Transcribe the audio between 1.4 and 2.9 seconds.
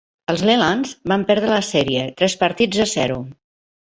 la sèrie, tres partits a